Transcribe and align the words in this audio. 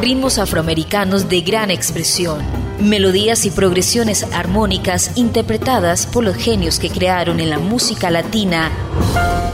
ritmos 0.00 0.38
afroamericanos 0.38 1.28
de 1.28 1.40
gran 1.40 1.70
expresión, 1.70 2.38
melodías 2.80 3.44
y 3.46 3.50
progresiones 3.50 4.22
armónicas 4.32 5.16
interpretadas 5.16 6.06
por 6.06 6.22
los 6.22 6.36
genios 6.36 6.78
que 6.78 6.88
crearon 6.88 7.40
en 7.40 7.50
la 7.50 7.58
música 7.58 8.10
latina 8.10 8.70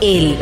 el 0.03 0.37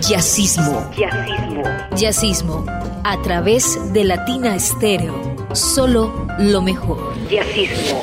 jazzismo. 0.00 0.90
Jazzismo. 0.96 1.62
Jazzismo 1.94 2.66
a 3.04 3.20
través 3.22 3.78
de 3.92 4.04
Latina 4.04 4.56
Estéreo. 4.56 5.36
Solo 5.52 6.26
lo 6.38 6.62
mejor. 6.62 7.14
Jazzismo. 7.30 8.00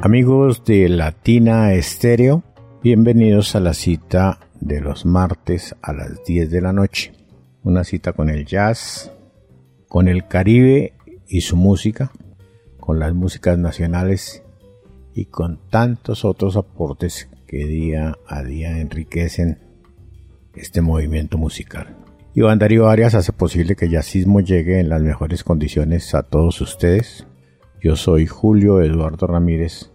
Amigos 0.00 0.64
de 0.64 0.88
Latina 0.88 1.72
Estéreo, 1.74 2.42
bienvenidos 2.82 3.54
a 3.54 3.60
la 3.60 3.72
cita 3.72 4.38
de 4.62 4.80
los 4.80 5.04
martes 5.04 5.74
a 5.82 5.92
las 5.92 6.24
10 6.24 6.50
de 6.50 6.60
la 6.60 6.72
noche. 6.72 7.12
Una 7.64 7.84
cita 7.84 8.12
con 8.12 8.30
el 8.30 8.46
jazz, 8.46 9.12
con 9.88 10.08
el 10.08 10.26
Caribe 10.28 10.94
y 11.26 11.42
su 11.42 11.56
música, 11.56 12.12
con 12.78 12.98
las 12.98 13.12
músicas 13.12 13.58
nacionales 13.58 14.42
y 15.14 15.26
con 15.26 15.60
tantos 15.68 16.24
otros 16.24 16.56
aportes 16.56 17.28
que 17.46 17.66
día 17.66 18.16
a 18.26 18.42
día 18.42 18.78
enriquecen 18.78 19.58
este 20.54 20.80
movimiento 20.80 21.38
musical. 21.38 21.96
Iván 22.34 22.58
Darío 22.58 22.88
Arias 22.88 23.14
hace 23.14 23.32
posible 23.32 23.76
que 23.76 23.86
el 23.86 23.92
jazzismo 23.92 24.40
llegue 24.40 24.80
en 24.80 24.88
las 24.88 25.02
mejores 25.02 25.44
condiciones 25.44 26.14
a 26.14 26.22
todos 26.22 26.60
ustedes. 26.60 27.26
Yo 27.82 27.96
soy 27.96 28.26
Julio 28.26 28.80
Eduardo 28.80 29.26
Ramírez 29.26 29.90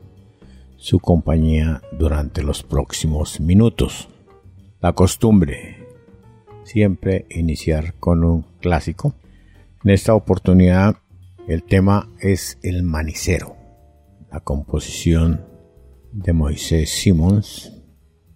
su 0.76 1.00
compañía 1.00 1.82
durante 1.92 2.44
los 2.44 2.62
próximos 2.64 3.40
minutos. 3.40 4.10
La 4.80 4.94
costumbre, 4.94 5.88
siempre 6.64 7.26
iniciar 7.32 7.96
con 7.96 8.24
un 8.24 8.44
clásico. 8.62 9.16
En 9.84 9.90
esta 9.90 10.14
oportunidad 10.14 10.98
el 11.48 11.64
tema 11.64 12.12
es 12.20 12.60
El 12.62 12.84
Manicero, 12.84 13.56
la 14.32 14.40
composición 14.42 15.48
de 16.12 16.32
Moisés 16.32 16.92
Simons, 16.92 17.74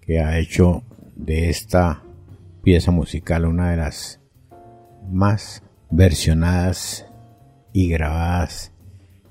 que 0.02 0.20
ha 0.20 0.40
hecho 0.40 0.82
de 1.16 1.50
esta 1.50 2.04
pieza 2.64 2.90
musical 2.90 3.46
una 3.46 3.70
de 3.70 3.78
las 3.78 4.20
más 5.12 5.62
versionadas 5.92 7.06
y 7.72 7.88
grabadas 7.88 8.74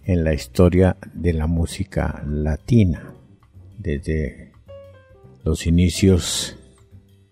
en 0.05 0.23
la 0.23 0.33
historia 0.33 0.97
de 1.13 1.33
la 1.33 1.49
música 1.49 2.23
latina, 2.25 3.17
desde 3.79 4.53
los 5.43 5.67
inicios 5.67 6.57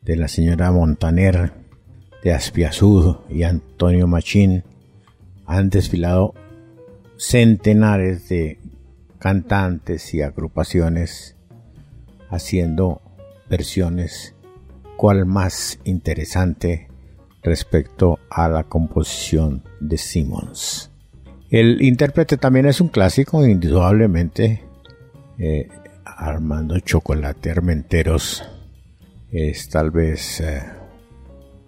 de 0.08 0.16
la 0.16 0.26
señora 0.26 0.72
Montaner, 0.72 1.52
de 2.24 2.32
Aspiazud 2.32 3.16
y 3.28 3.42
Antonio 3.42 4.06
Machín, 4.06 4.64
han 5.44 5.68
desfilado 5.68 6.32
centenares 7.18 8.26
de 8.30 8.58
cantantes 9.18 10.14
y 10.14 10.22
agrupaciones 10.22 11.36
haciendo 12.30 13.02
versiones 13.50 14.34
cual 14.96 15.26
más 15.26 15.78
interesante 15.84 16.88
respecto 17.42 18.18
a 18.30 18.48
la 18.48 18.64
composición 18.64 19.62
de 19.78 19.98
Simmons. 19.98 20.90
El 21.50 21.82
intérprete 21.82 22.38
también 22.38 22.64
es 22.64 22.80
un 22.80 22.88
clásico, 22.88 23.46
indudablemente. 23.46 24.64
Eh, 25.38 25.68
Armando 26.06 26.80
Chocolate 26.80 27.50
Armenteros 27.50 28.42
es 29.30 29.68
tal 29.68 29.90
vez 29.90 30.40
eh, 30.40 30.62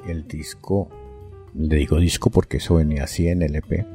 El 0.06 0.26
disco, 0.26 0.88
le 1.54 1.76
digo 1.76 1.98
disco 1.98 2.30
porque 2.30 2.58
eso 2.58 2.76
venía 2.76 3.04
así 3.04 3.28
en 3.28 3.42
el 3.42 3.56
EP, 3.56 3.86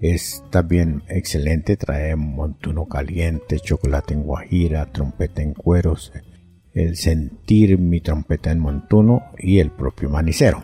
es 0.00 0.44
también 0.50 1.02
excelente. 1.08 1.76
Trae 1.76 2.16
montuno 2.16 2.86
caliente, 2.86 3.60
chocolate 3.60 4.14
en 4.14 4.22
guajira, 4.22 4.86
trompeta 4.86 5.42
en 5.42 5.54
cueros, 5.54 6.12
el 6.74 6.96
sentir 6.96 7.78
mi 7.78 8.00
trompeta 8.00 8.50
en 8.50 8.58
montuno 8.58 9.24
y 9.38 9.58
el 9.58 9.70
propio 9.70 10.10
manicero. 10.10 10.62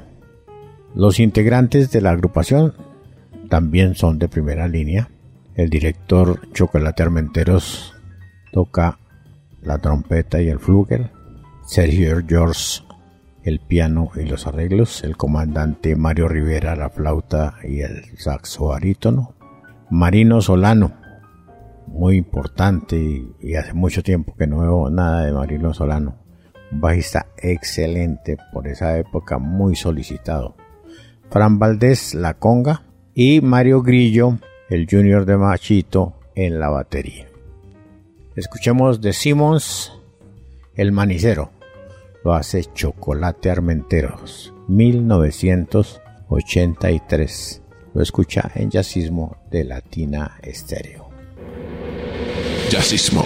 Los 0.95 1.21
integrantes 1.21 1.91
de 1.91 2.03
la 2.03 2.11
agrupación 2.11 2.75
también 3.49 3.95
son 3.95 4.19
de 4.19 4.29
primera 4.29 4.69
línea. 4.69 5.09
El 5.55 5.71
director 5.71 6.53
Chocolate 6.53 7.03
Armenteros 7.03 7.95
toca 8.53 8.99
la 9.63 9.79
trompeta 9.79 10.41
y 10.43 10.49
el 10.49 10.59
flugel. 10.59 11.11
Sergio 11.67 12.23
George 12.27 12.83
el 13.45 13.61
piano 13.61 14.11
y 14.15 14.25
los 14.25 14.47
arreglos. 14.47 15.03
El 15.05 15.17
comandante 15.17 15.97
Mario 15.97 16.29
Rivera 16.29 16.77
la 16.77 16.91
flauta 16.91 17.57
y 17.65 17.81
el 17.81 18.19
saxo 18.19 18.67
barítono. 18.67 19.35
Marino 19.91 20.41
Solano, 20.41 20.93
muy 21.87 22.17
importante 22.17 22.97
y, 23.41 23.55
hace 23.55 23.75
mucho 23.75 24.03
tiempo 24.03 24.35
que 24.37 24.47
no 24.47 24.61
veo 24.61 24.91
nada 24.91 25.27
de 25.27 25.33
Marino 25.33 25.75
Solano. 25.75 26.17
Un 26.71 26.81
bajista 26.81 27.27
excelente 27.37 28.39
por 28.53 28.67
esa 28.67 28.97
época, 28.99 29.39
muy 29.39 29.77
solicitado. 29.77 30.57
Fran 31.31 31.59
Valdés, 31.59 32.15
la 32.15 32.35
conga, 32.35 32.85
y 33.15 33.41
Mario 33.43 33.83
Grillo, 33.83 34.39
el 34.71 34.87
junior 34.91 35.27
de 35.27 35.37
Machito, 35.37 36.15
en 36.35 36.59
la 36.59 36.71
batería. 36.71 37.29
Escuchemos 38.37 39.03
de 39.03 39.13
Simmons, 39.13 39.93
El 40.75 40.93
Manicero. 40.93 41.51
Lo 42.25 42.35
hace 42.35 42.65
Chocolate 42.73 43.51
Armenteros, 43.51 44.55
1983. 44.69 47.63
Lo 47.95 48.03
escucha 48.03 48.51
en 48.55 48.71
Jazzismo 48.71 49.39
de 49.51 49.65
Latina 49.65 50.39
Estéreo. 50.43 51.11
Jazzismo. 52.71 53.25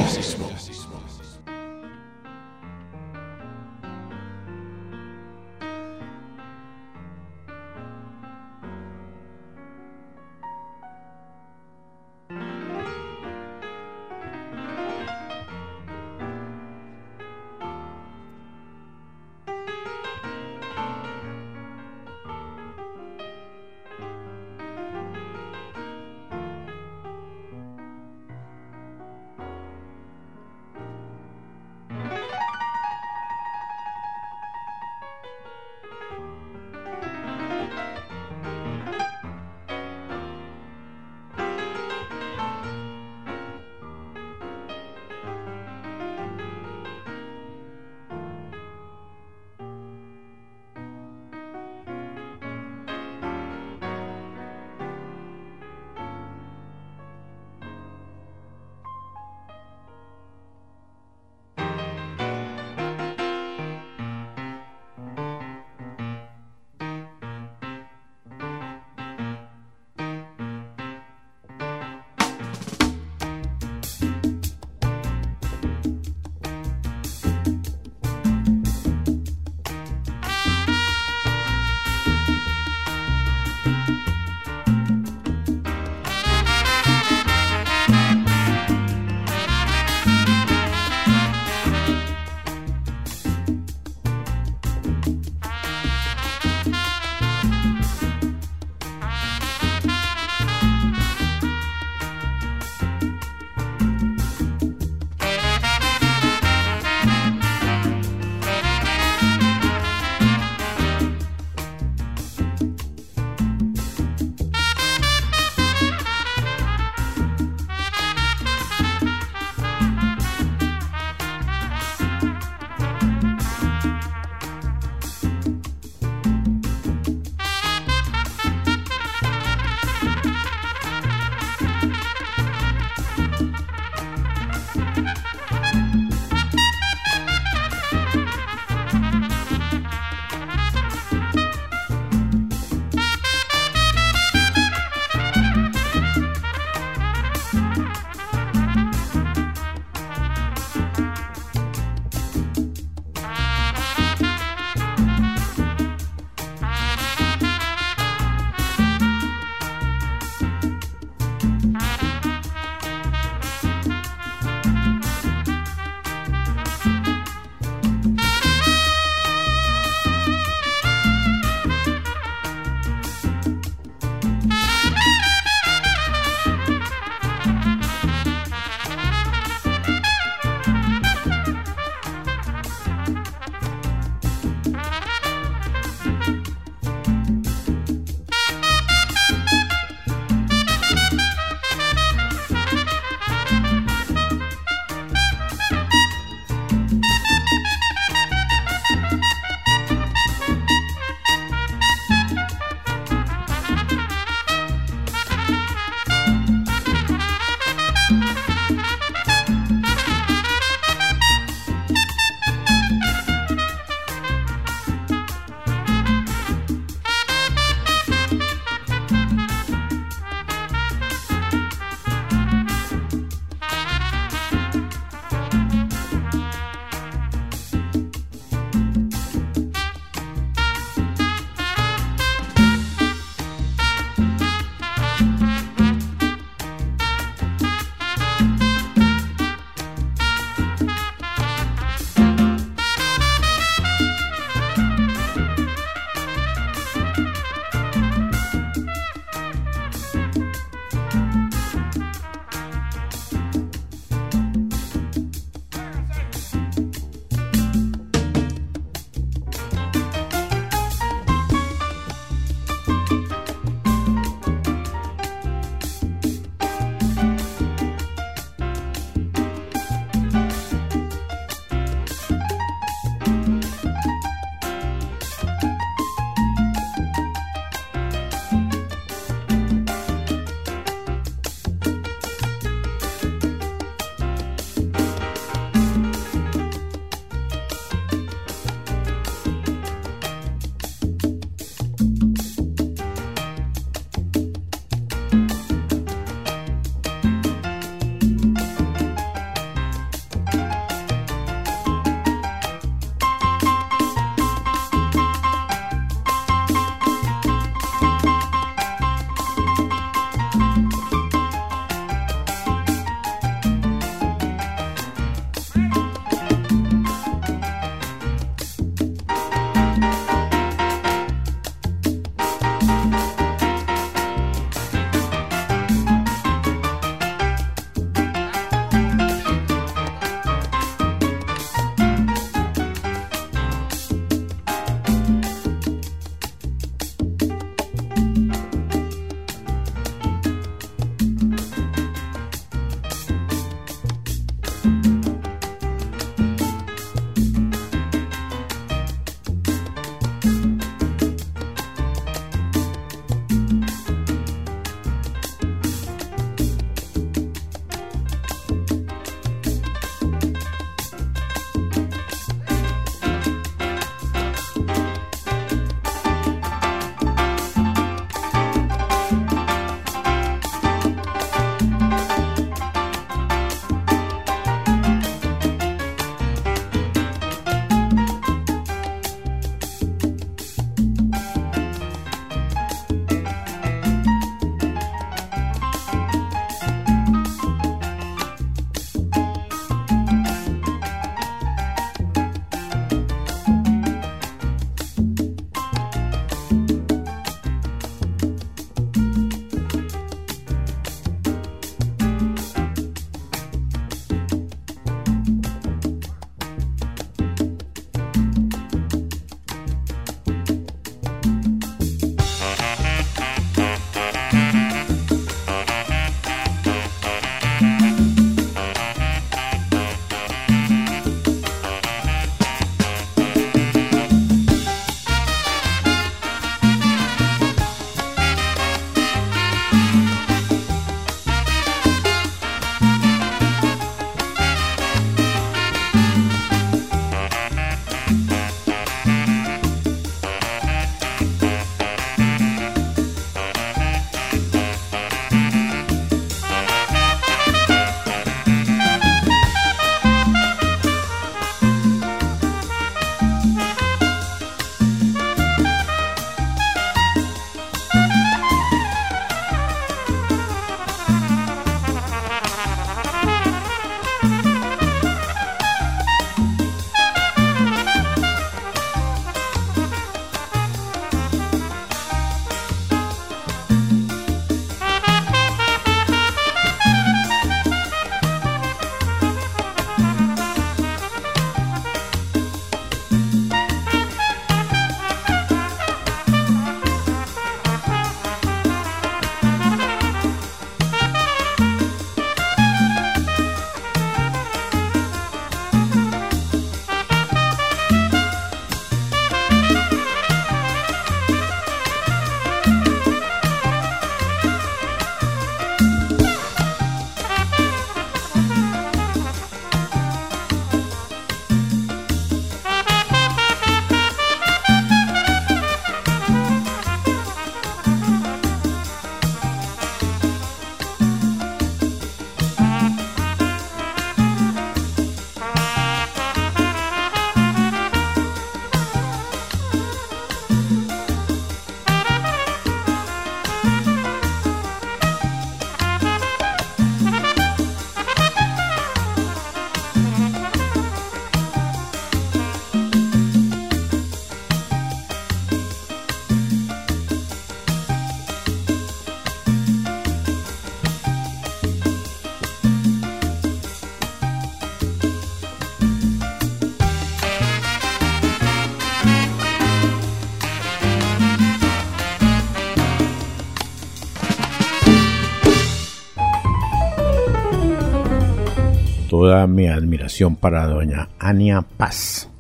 Mi 569.67 569.89
admiración 569.89 570.57
para 570.57 570.87
doña 570.87 571.29
Ania 571.39 571.83
Paz, 571.83 572.51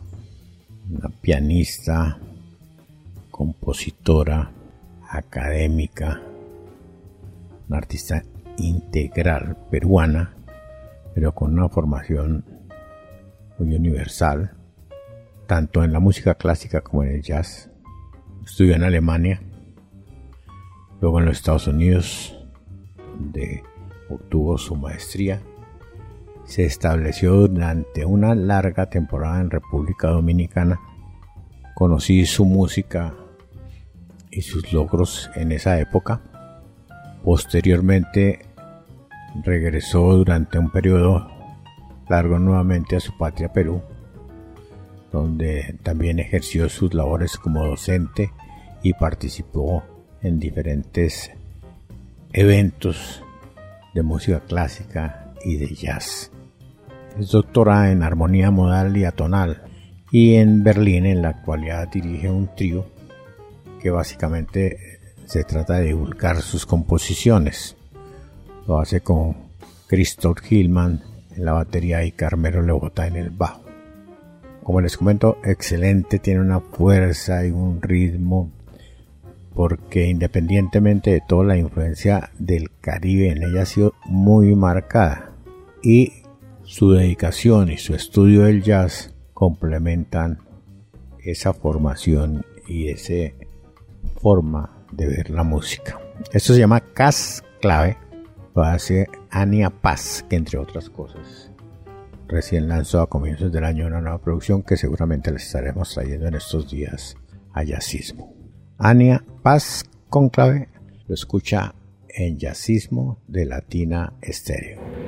una 0.91 1.09
pianista, 1.21 2.19
compositora, 3.31 4.51
académica, 5.09 6.23
una 7.69 7.79
artista 7.79 8.23
integral 8.59 9.57
peruana, 9.71 10.35
pero 11.15 11.35
con 11.35 11.53
una 11.53 11.69
formación 11.69 12.45
muy 13.59 13.75
universal, 13.75 14.53
tanto 15.47 15.85
en 15.85 15.93
la 15.93 16.01
música 16.01 16.35
clásica 16.35 16.81
como 16.81 17.05
en 17.05 17.17
el 17.17 17.23
jazz. 17.23 17.71
Estudió 18.45 18.75
en 18.75 18.85
Alemania, 18.85 19.41
luego 21.01 21.19
en 21.21 21.27
los 21.27 21.37
Estados 21.37 21.67
Unidos, 21.67 22.37
donde 23.19 23.63
obtuvo 24.09 24.59
su 24.59 24.77
maestría. 24.77 25.41
Se 26.47 26.65
estableció 26.65 27.49
durante 27.49 28.05
una 28.05 28.35
larga 28.35 28.89
temporada 28.89 29.41
en 29.41 29.51
República 29.51 30.09
Dominicana. 30.09 30.81
Conocí 31.75 32.25
su 32.25 32.45
música 32.45 33.15
y 34.31 34.43
sus 34.43 34.73
logros 34.73 35.31
en 35.35 35.53
esa 35.53 35.79
época. 35.81 36.23
Posteriormente 37.25 38.47
regresó 39.45 40.13
durante 40.13 40.59
un 40.59 40.71
periodo 40.71 41.29
largo 42.09 42.39
nuevamente 42.39 42.97
a 42.97 43.01
su 43.01 43.17
patria 43.19 43.53
Perú, 43.53 43.83
donde 45.11 45.79
también 45.83 46.21
ejerció 46.21 46.69
sus 46.69 46.95
labores 46.95 47.37
como 47.37 47.67
docente 47.67 48.31
y 48.83 48.95
participó 48.95 49.83
en 50.23 50.39
diferentes 50.39 51.33
eventos 52.33 53.23
de 53.95 54.03
música 54.03 54.41
clásica 54.41 55.35
y 55.45 55.57
de 55.57 55.75
jazz. 55.75 56.31
Es 57.19 57.31
doctora 57.31 57.91
en 57.93 58.03
armonía 58.03 58.51
modal 58.51 58.95
y 58.97 59.05
atonal 59.07 59.63
y 60.11 60.35
en 60.35 60.63
Berlín 60.63 61.07
en 61.07 61.23
la 61.23 61.31
actualidad 61.31 61.89
dirige 61.89 62.31
un 62.31 62.55
trío 62.55 62.87
que 63.81 63.89
básicamente 63.89 65.01
se 65.25 65.43
trata 65.45 65.79
de 65.79 65.87
divulgar 65.87 66.43
sus 66.43 66.67
composiciones. 66.67 67.75
Lo 68.67 68.79
hace 68.79 69.01
con 69.01 69.35
Christoph 69.87 70.41
Hillman 70.51 71.03
en 71.35 71.45
la 71.45 71.53
batería 71.53 72.05
y 72.05 72.13
Carmelo 72.13 72.61
Lebota 72.61 73.07
en 73.07 73.17
el 73.17 73.31
bajo. 73.31 73.63
Como 74.63 74.83
les 74.83 74.99
comento, 74.99 75.39
excelente, 75.43 76.19
tiene 76.19 76.41
una 76.41 76.61
fuerza 76.61 77.47
y 77.47 77.51
un 77.51 77.81
ritmo 77.81 78.51
porque 79.55 80.07
independientemente 80.07 81.13
de 81.13 81.23
toda 81.27 81.45
la 81.45 81.57
influencia 81.57 82.29
del 82.39 82.71
Caribe 82.83 83.31
en 83.31 83.43
ella 83.43 83.63
ha 83.63 83.67
sido 83.67 83.95
muy 84.05 84.55
marcada 84.55 85.31
y 85.83 86.13
su 86.67 86.91
dedicación 86.91 87.71
y 87.71 87.79
su 87.79 87.95
estudio 87.95 88.43
del 88.43 88.63
jazz 88.63 89.15
complementan 89.33 90.39
esa 91.25 91.53
formación 91.55 92.45
y 92.67 92.89
esa 92.89 93.33
forma 94.21 94.85
de 94.93 95.07
ver 95.07 95.31
la 95.31 95.45
música. 95.45 96.01
Esto 96.33 96.53
se 96.53 96.61
llama 96.61 96.81
Cas 96.81 97.43
Clave, 97.61 97.97
lo 98.55 98.63
hace 98.63 99.07
Ania 99.31 99.71
Paz, 99.71 100.25
que 100.29 100.37
entre 100.37 100.59
otras 100.59 100.91
cosas 100.91 101.51
recién 102.29 102.69
lanzó 102.69 103.01
a 103.01 103.09
comienzos 103.09 103.53
del 103.53 103.65
año 103.65 103.87
una 103.87 104.01
nueva 104.01 104.21
producción 104.21 104.65
que 104.65 104.77
seguramente 104.77 105.31
les 105.31 105.45
estaremos 105.45 105.95
trayendo 105.95 106.27
en 106.27 106.35
estos 106.35 106.69
días 106.69 107.17
a 107.53 107.63
Yacismo. 107.63 108.35
Ania 108.79 109.25
Paz 109.43 109.85
con 110.09 110.29
clave 110.29 110.69
lo 111.07 111.15
escucha 111.15 111.75
en 112.09 112.39
Yacismo 112.39 113.21
de 113.29 113.47
Latina 113.47 114.15
Estéreo. 114.21 115.06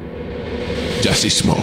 Yacismo. 1.04 1.56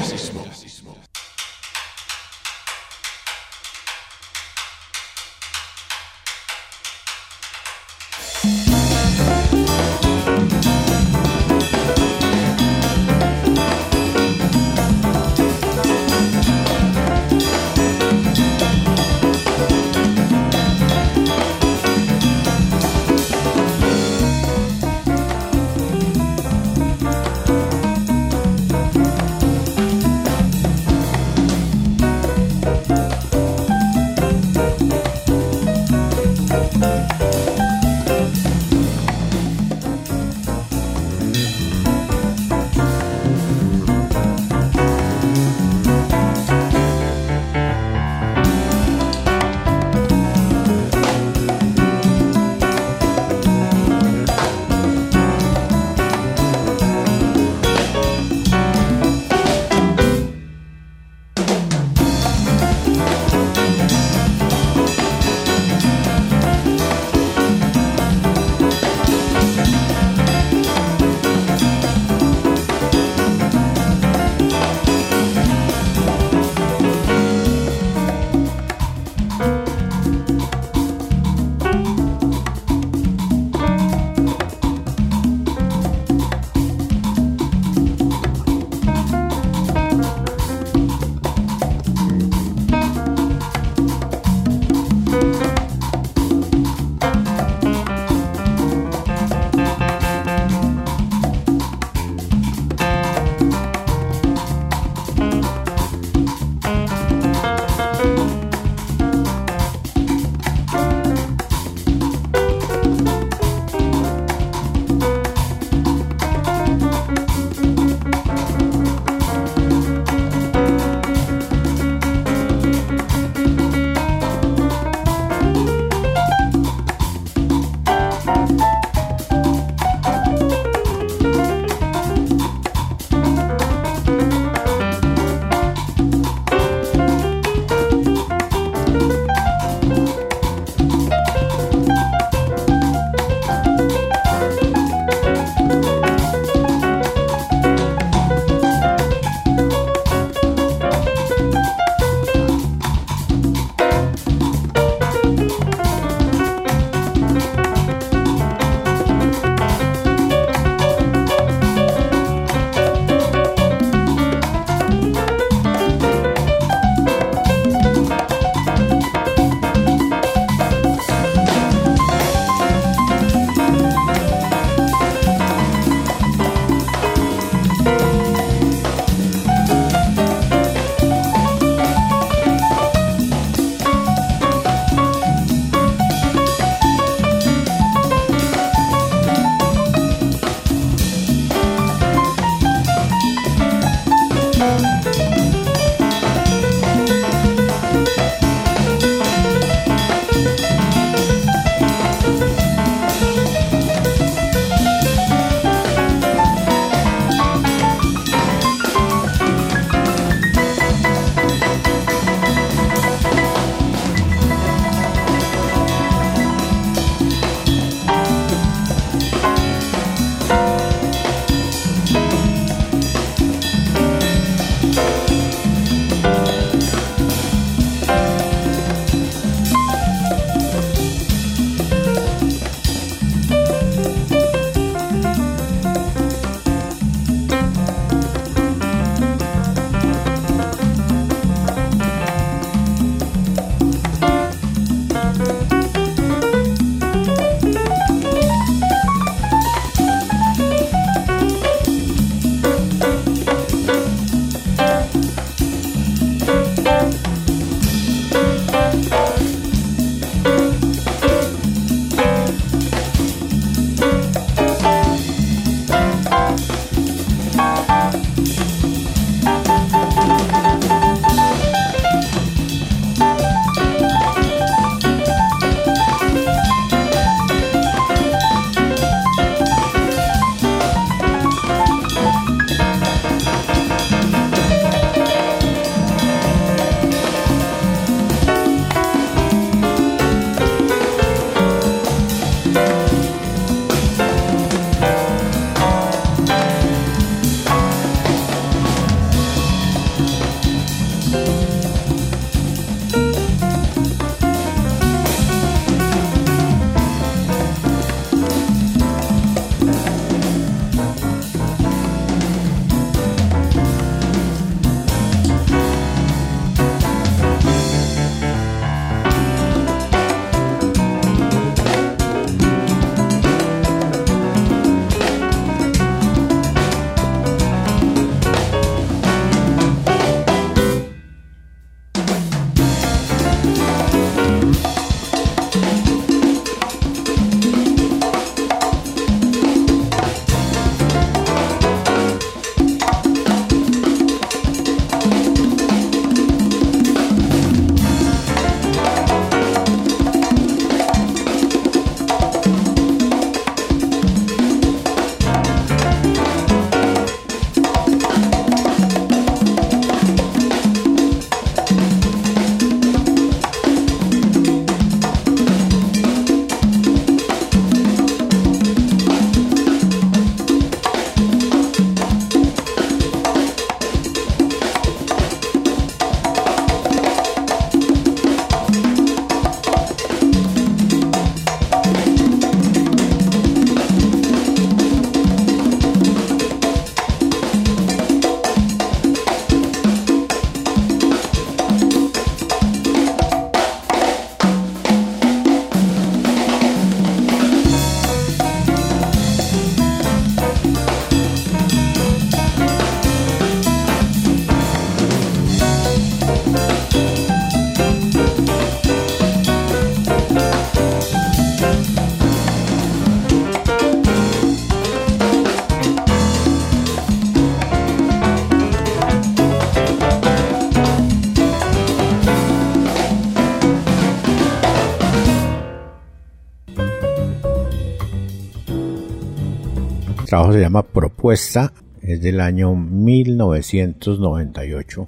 Trabajo 430.56 430.72
se 430.72 430.80
llama 430.80 431.04
Propuesta, 431.04 431.92
es 432.22 432.42
del 432.42 432.62
año 432.62 432.96
1998 432.96 435.28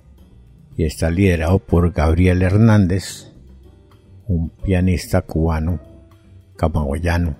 y 0.77 0.85
está 0.85 1.11
liderado 1.11 1.59
por 1.59 1.91
Gabriel 1.91 2.41
Hernández, 2.41 3.33
un 4.25 4.51
pianista 4.51 5.23
cubano, 5.23 5.81
camagüeyano, 6.55 7.35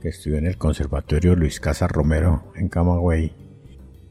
que 0.00 0.08
estudió 0.08 0.38
en 0.38 0.46
el 0.46 0.56
Conservatorio 0.56 1.36
Luis 1.36 1.60
Casa 1.60 1.86
Romero 1.86 2.50
en 2.56 2.70
Camagüey. 2.70 3.34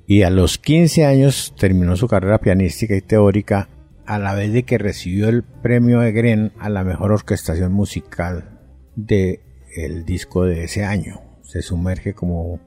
Y 0.05 0.21
a 0.21 0.29
los 0.29 0.60
15 0.60 1.08
años 1.08 1.55
terminó 1.58 1.95
su 1.95 2.08
carrera 2.08 2.38
pianística 2.38 2.95
y 2.95 3.01
teórica, 3.01 3.67
a 4.05 4.19
la 4.19 4.36
vez 4.36 4.53
de 4.53 4.62
que 4.62 4.77
recibió 4.77 5.27
el 5.27 5.41
premio 5.41 6.03
Egren 6.03 6.51
a 6.60 6.69
la 6.69 6.84
mejor 6.84 7.13
orquestación 7.13 7.73
musical 7.73 8.60
del 8.95 9.39
el 9.75 10.05
disco 10.05 10.45
de 10.45 10.65
ese 10.65 10.86
año. 10.86 11.29
Se 11.49 11.63
sumerge 11.63 12.13
como 12.13 12.59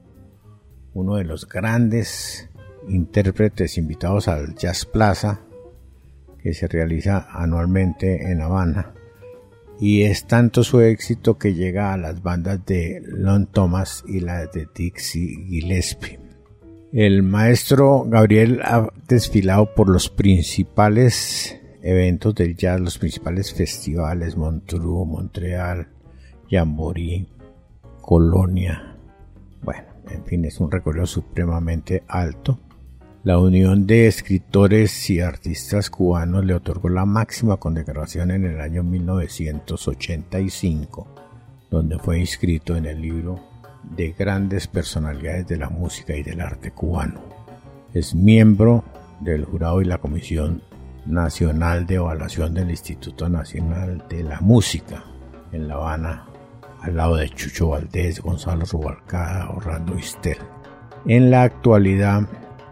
uno 0.93 1.15
de 1.15 1.23
los 1.23 1.47
grandes 1.47 2.49
intérpretes 2.89 3.77
invitados 3.77 4.27
al 4.27 4.55
Jazz 4.55 4.83
Plaza 4.83 5.39
que 6.41 6.53
se 6.53 6.67
realiza 6.67 7.25
anualmente 7.31 8.29
en 8.29 8.41
Habana 8.41 8.93
y 9.79 10.01
es 10.01 10.25
tanto 10.25 10.65
su 10.65 10.81
éxito 10.81 11.37
que 11.37 11.53
llega 11.53 11.93
a 11.93 11.97
las 11.97 12.21
bandas 12.21 12.65
de 12.65 13.01
Lon 13.05 13.47
Thomas 13.47 14.03
y 14.05 14.19
la 14.19 14.47
de 14.47 14.67
Dixie 14.75 15.45
Gillespie. 15.47 16.19
El 16.91 17.23
maestro 17.23 18.03
Gabriel 18.03 18.59
ha 18.65 18.89
desfilado 19.07 19.73
por 19.73 19.87
los 19.87 20.09
principales 20.09 21.57
eventos 21.81 22.35
del 22.35 22.57
jazz, 22.57 22.81
los 22.81 22.97
principales 22.97 23.53
festivales, 23.53 24.35
Montreux, 24.35 25.07
Montreal, 25.07 25.87
Jamboree, 26.51 27.29
Colonia. 28.03 28.95
Bueno, 29.63 29.87
en 30.11 30.23
fin, 30.25 30.45
es 30.45 30.59
un 30.59 30.69
recorrido 30.69 31.07
supremamente 31.07 32.03
alto 32.07 32.59
la 33.25 33.39
Unión 33.39 33.87
de 33.87 34.07
Escritores 34.07 35.09
y 35.09 35.21
Artistas 35.21 35.89
Cubanos 35.89 36.43
le 36.43 36.55
otorgó 36.55 36.89
la 36.89 37.05
máxima 37.05 37.55
condecoración 37.55 38.31
en 38.31 38.43
el 38.43 38.59
año 38.59 38.83
1985, 38.83 41.07
donde 41.71 41.97
fue 41.99 42.19
inscrito 42.19 42.75
en 42.75 42.85
el 42.85 43.01
libro 43.01 43.39
de 43.95 44.11
grandes 44.11 44.67
personalidades 44.67 45.47
de 45.47 45.55
la 45.55 45.69
música 45.69 46.13
y 46.17 46.23
del 46.23 46.41
arte 46.41 46.71
cubano. 46.71 47.21
Es 47.93 48.13
miembro 48.13 48.83
del 49.21 49.45
jurado 49.45 49.81
y 49.81 49.85
la 49.85 49.99
Comisión 49.99 50.61
Nacional 51.05 51.87
de 51.87 51.95
Evaluación 51.95 52.53
del 52.53 52.71
Instituto 52.71 53.29
Nacional 53.29 54.03
de 54.09 54.23
la 54.23 54.41
Música 54.41 55.05
en 55.53 55.69
La 55.69 55.75
Habana, 55.75 56.25
al 56.83 56.97
lado 56.97 57.15
de 57.15 57.29
Chucho 57.29 57.69
Valdés, 57.69 58.21
Gonzalo 58.21 58.65
Rubalcaba, 58.65 59.49
Orlando 59.55 59.97
Istel. 59.97 60.37
En 61.05 61.31
la 61.31 61.43
actualidad 61.43 62.27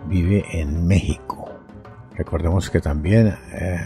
vive 0.07 0.43
en 0.51 0.85
México. 0.85 1.49
Recordemos 2.15 2.69
que 2.69 2.81
también 2.81 3.35
eh, 3.53 3.79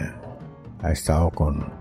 ha 0.82 0.90
estado 0.90 1.30
con 1.30 1.72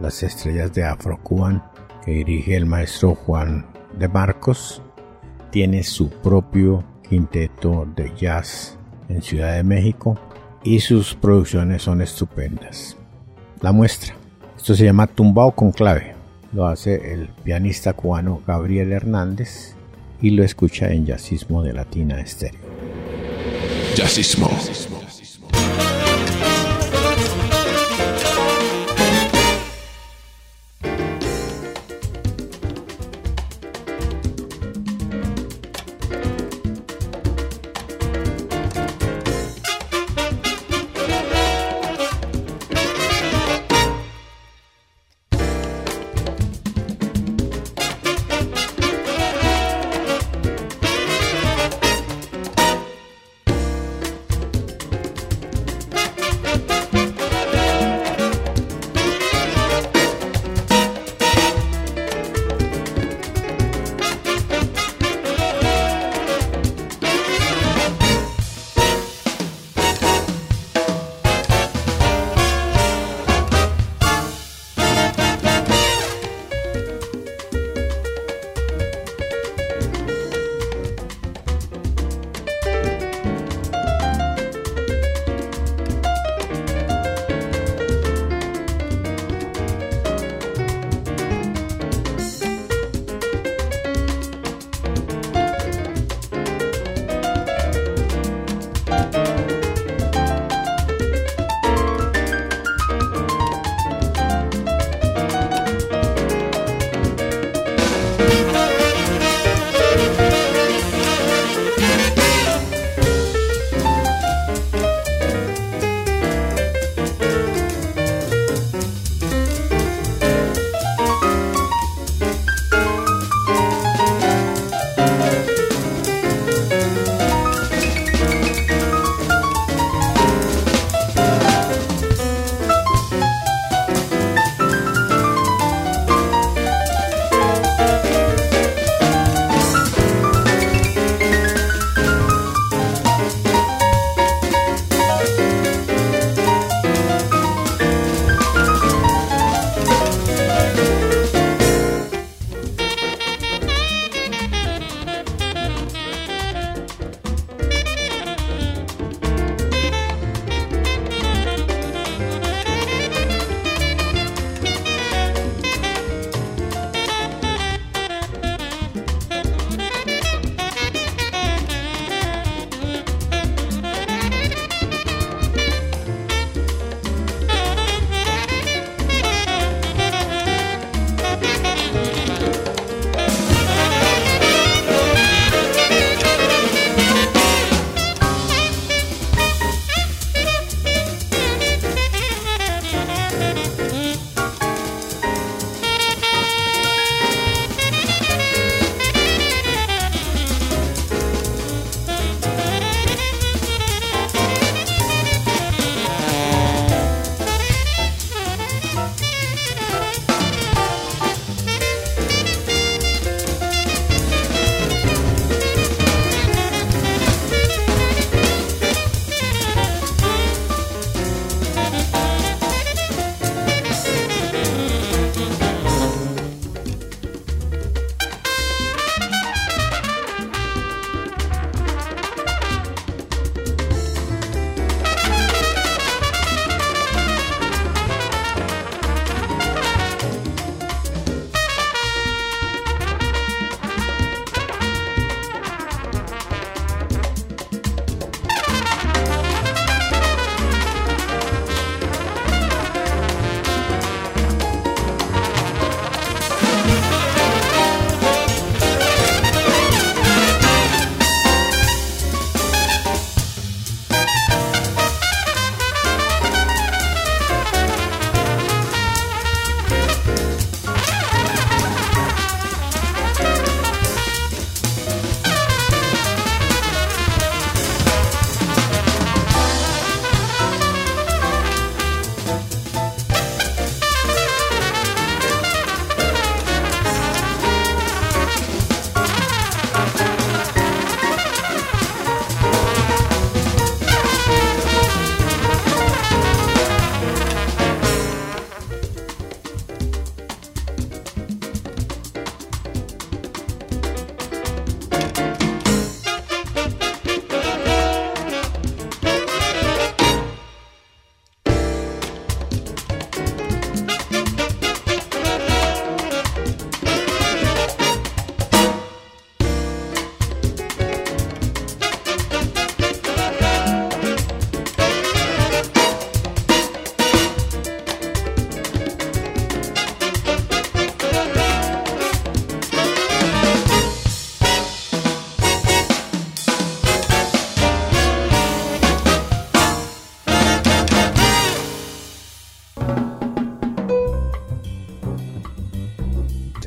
las 0.00 0.22
estrellas 0.22 0.72
de 0.74 0.84
Afro-Cuban 0.84 1.62
que 2.04 2.12
dirige 2.12 2.56
el 2.56 2.66
maestro 2.66 3.14
Juan 3.14 3.66
de 3.96 4.08
Marcos. 4.08 4.82
Tiene 5.50 5.84
su 5.84 6.10
propio 6.10 6.84
quinteto 7.08 7.86
de 7.94 8.12
jazz 8.16 8.78
en 9.08 9.22
Ciudad 9.22 9.54
de 9.54 9.62
México 9.62 10.18
y 10.64 10.80
sus 10.80 11.14
producciones 11.14 11.82
son 11.82 12.02
estupendas. 12.02 12.96
La 13.60 13.72
muestra. 13.72 14.14
Esto 14.56 14.74
se 14.74 14.84
llama 14.84 15.06
Tumbao 15.06 15.52
con 15.52 15.70
clave. 15.72 16.19
Lo 16.52 16.66
hace 16.66 17.12
el 17.12 17.28
pianista 17.44 17.92
cubano 17.92 18.42
Gabriel 18.46 18.92
Hernández 18.92 19.74
y 20.20 20.30
lo 20.30 20.42
escucha 20.42 20.90
en 20.92 21.06
Jazzismo 21.06 21.62
de 21.62 21.72
Latina 21.72 22.20
Estéreo. 22.20 22.60
Jazzismo. 23.94 24.48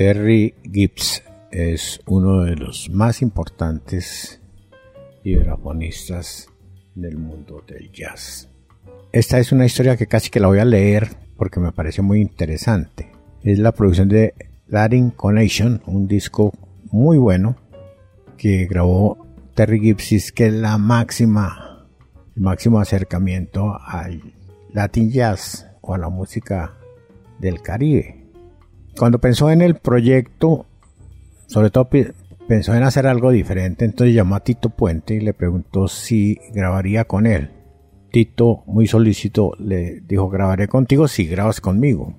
Terry 0.03 0.53
Gibbs 0.69 1.23
es 1.49 2.01
uno 2.07 2.41
de 2.41 2.57
los 2.57 2.89
más 2.89 3.21
importantes 3.21 4.41
vibrafonistas 5.23 6.49
del 6.93 7.17
mundo 7.17 7.63
del 7.65 7.89
jazz. 7.89 8.49
Esta 9.13 9.39
es 9.39 9.53
una 9.53 9.65
historia 9.65 9.95
que 9.95 10.07
casi 10.07 10.29
que 10.29 10.41
la 10.41 10.47
voy 10.47 10.59
a 10.59 10.65
leer 10.65 11.07
porque 11.37 11.61
me 11.61 11.71
parece 11.71 12.01
muy 12.01 12.19
interesante. 12.19 13.13
Es 13.43 13.59
la 13.59 13.71
producción 13.71 14.09
de 14.09 14.33
Latin 14.67 15.09
Connection, 15.11 15.81
un 15.85 16.05
disco 16.09 16.51
muy 16.91 17.17
bueno 17.17 17.55
que 18.37 18.65
grabó 18.65 19.25
Terry 19.55 19.79
Gibbs, 19.79 20.33
que 20.33 20.47
es 20.47 20.53
la 20.53 20.77
máxima, 20.77 21.87
el 22.35 22.41
máximo 22.43 22.81
acercamiento 22.81 23.79
al 23.81 24.21
Latin 24.73 25.09
Jazz 25.09 25.65
o 25.79 25.93
a 25.93 25.97
la 25.97 26.09
música 26.09 26.73
del 27.39 27.61
Caribe. 27.61 28.22
Cuando 28.97 29.19
pensó 29.19 29.49
en 29.49 29.61
el 29.61 29.75
proyecto, 29.75 30.65
sobre 31.47 31.71
todo 31.71 31.89
pensó 32.47 32.75
en 32.75 32.83
hacer 32.83 33.07
algo 33.07 33.31
diferente, 33.31 33.85
entonces 33.85 34.15
llamó 34.15 34.35
a 34.35 34.43
Tito 34.43 34.69
Puente 34.69 35.15
y 35.15 35.19
le 35.19 35.33
preguntó 35.33 35.87
si 35.87 36.39
grabaría 36.53 37.05
con 37.05 37.25
él. 37.25 37.51
Tito, 38.11 38.63
muy 38.67 38.85
solícito, 38.85 39.53
le 39.57 40.01
dijo, 40.01 40.29
grabaré 40.29 40.67
contigo 40.67 41.07
si 41.07 41.25
grabas 41.25 41.59
conmigo. 41.59 42.13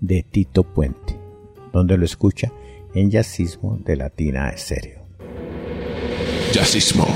de 0.00 0.22
Tito 0.22 0.62
Puente, 0.62 1.19
donde 1.72 1.96
lo 1.96 2.04
escucha 2.04 2.52
en 2.94 3.10
Jazzismo 3.10 3.78
de 3.84 3.96
Latina 3.96 4.50
Estéreo. 4.50 5.06
Jazzismo. 6.52 7.06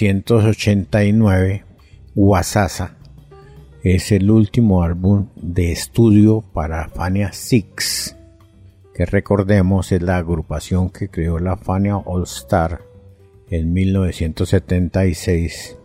1989, 0.00 1.64
Wasasa, 2.14 2.96
es 3.82 4.12
el 4.12 4.30
último 4.30 4.82
álbum 4.82 5.28
de 5.36 5.72
estudio 5.72 6.40
para 6.40 6.88
Fania 6.88 7.32
Six, 7.32 8.16
que 8.94 9.04
recordemos 9.04 9.92
es 9.92 10.00
la 10.00 10.16
agrupación 10.16 10.88
que 10.88 11.08
creó 11.08 11.38
la 11.38 11.56
Fania 11.56 11.98
All 11.98 12.22
Star 12.22 12.80
en 13.50 13.72
1976 13.72 15.76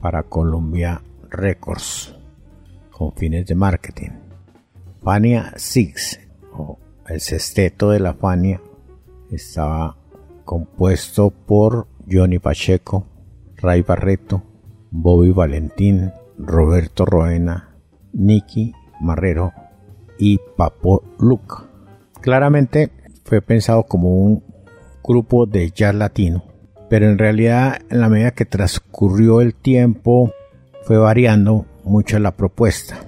para 0.00 0.22
Columbia 0.22 1.02
Records 1.28 2.14
con 2.90 3.12
fines 3.12 3.46
de 3.46 3.54
marketing. 3.54 4.10
Fania 5.02 5.52
Six, 5.56 6.20
o 6.52 6.78
el 7.06 7.20
sexteto 7.20 7.90
de 7.90 8.00
la 8.00 8.14
Fania, 8.14 8.62
estaba 9.30 9.96
compuesto 10.44 11.30
por 11.30 11.86
Johnny 12.10 12.38
Pacheco, 12.38 13.06
Ray 13.62 13.82
Barreto, 13.82 14.42
Bobby 14.90 15.30
Valentín, 15.30 16.10
Roberto 16.36 17.06
Roena, 17.06 17.76
Nicky 18.12 18.74
Marrero 19.00 19.52
y 20.18 20.38
Papo 20.56 21.04
Luke. 21.18 21.54
Claramente 22.20 22.90
fue 23.24 23.40
pensado 23.40 23.84
como 23.84 24.16
un 24.16 24.42
grupo 25.02 25.46
de 25.46 25.70
jazz 25.70 25.94
latino, 25.94 26.44
pero 26.90 27.08
en 27.08 27.18
realidad 27.18 27.78
en 27.88 28.00
la 28.00 28.08
medida 28.08 28.32
que 28.32 28.44
transcurrió 28.44 29.40
el 29.40 29.54
tiempo 29.54 30.32
fue 30.82 30.98
variando 30.98 31.66
mucho 31.84 32.18
la 32.18 32.32
propuesta. 32.36 33.06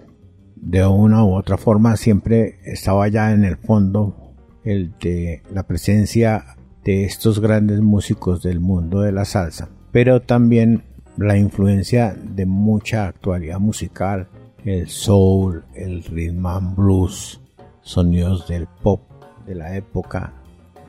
De 0.56 0.86
una 0.86 1.24
u 1.24 1.34
otra 1.34 1.58
forma 1.58 1.96
siempre 1.96 2.60
estaba 2.64 3.08
ya 3.08 3.32
en 3.32 3.44
el 3.44 3.56
fondo 3.56 4.34
el 4.64 4.94
de 4.98 5.42
la 5.52 5.64
presencia 5.64 6.56
de 6.84 7.04
estos 7.04 7.40
grandes 7.40 7.80
músicos 7.80 8.42
del 8.42 8.60
mundo 8.60 9.00
de 9.00 9.12
la 9.12 9.24
salsa, 9.24 9.68
pero 9.94 10.20
también 10.20 10.82
la 11.16 11.38
influencia 11.38 12.16
de 12.20 12.46
mucha 12.46 13.06
actualidad 13.06 13.60
musical, 13.60 14.26
el 14.64 14.88
soul, 14.88 15.62
el 15.72 16.02
rhythm 16.02 16.44
and 16.46 16.74
blues, 16.74 17.40
sonidos 17.80 18.48
del 18.48 18.66
pop 18.66 19.02
de 19.46 19.54
la 19.54 19.76
época, 19.76 20.32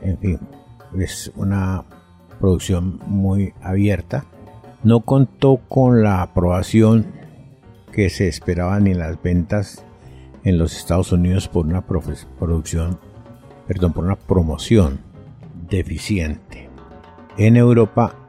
en 0.01 0.17
fin, 0.17 0.39
es 0.97 1.31
una 1.35 1.83
producción 2.39 2.99
muy 3.05 3.53
abierta. 3.61 4.25
No 4.83 5.01
contó 5.01 5.57
con 5.69 6.01
la 6.01 6.23
aprobación 6.23 7.05
que 7.91 8.09
se 8.09 8.27
esperaba 8.27 8.79
ni 8.79 8.95
las 8.95 9.21
ventas 9.21 9.85
en 10.43 10.57
los 10.57 10.75
Estados 10.75 11.11
Unidos 11.11 11.47
por 11.47 11.67
una 11.67 11.85
producción, 11.85 12.97
perdón, 13.67 13.93
por 13.93 14.03
una 14.03 14.15
promoción 14.15 14.97
deficiente. 15.69 16.69
En 17.37 17.55
Europa 17.55 18.24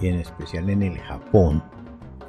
y 0.00 0.08
en 0.08 0.16
especial 0.16 0.70
en 0.70 0.82
el 0.82 0.98
Japón, 0.98 1.62